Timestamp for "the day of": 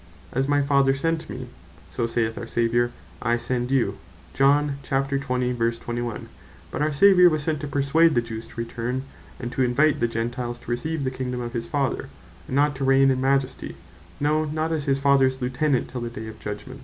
16.01-16.39